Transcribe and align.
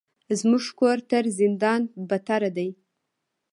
زموږ 0.39 0.63
کور 0.79 0.97
تر 1.09 1.23
زندان 1.39 1.81
بدتر 2.09 2.41
ده. 2.55 2.67